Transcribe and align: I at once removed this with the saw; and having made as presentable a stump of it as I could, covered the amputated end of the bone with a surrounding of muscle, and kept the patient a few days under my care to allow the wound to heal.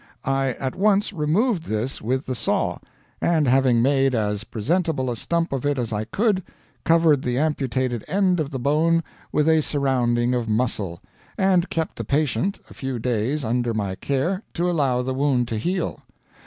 I 0.25 0.53
at 0.53 0.73
once 0.75 1.13
removed 1.13 1.65
this 1.65 2.01
with 2.01 2.25
the 2.25 2.33
saw; 2.33 2.79
and 3.21 3.47
having 3.47 3.83
made 3.83 4.15
as 4.15 4.43
presentable 4.43 5.11
a 5.11 5.15
stump 5.15 5.53
of 5.53 5.63
it 5.63 5.77
as 5.77 5.93
I 5.93 6.05
could, 6.05 6.41
covered 6.83 7.21
the 7.21 7.37
amputated 7.37 8.03
end 8.07 8.39
of 8.39 8.49
the 8.49 8.57
bone 8.57 9.03
with 9.31 9.47
a 9.47 9.61
surrounding 9.61 10.33
of 10.33 10.49
muscle, 10.49 11.03
and 11.37 11.69
kept 11.69 11.97
the 11.97 12.03
patient 12.03 12.57
a 12.67 12.73
few 12.73 12.97
days 12.97 13.43
under 13.45 13.75
my 13.75 13.93
care 13.93 14.41
to 14.55 14.67
allow 14.67 15.03
the 15.03 15.13
wound 15.13 15.47
to 15.49 15.57
heal. 15.59 16.01